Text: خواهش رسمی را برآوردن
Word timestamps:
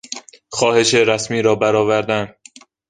خواهش 0.51 0.93
رسمی 0.93 1.41
را 1.41 1.55
برآوردن 1.55 2.35